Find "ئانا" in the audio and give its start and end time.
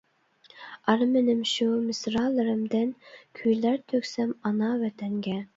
4.41-4.73